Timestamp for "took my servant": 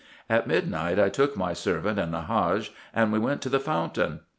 1.09-1.99